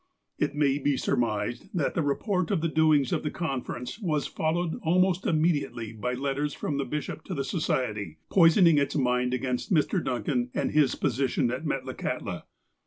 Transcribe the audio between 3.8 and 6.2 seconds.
was followed almost immediately by